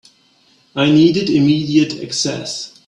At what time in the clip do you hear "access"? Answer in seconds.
2.03-2.73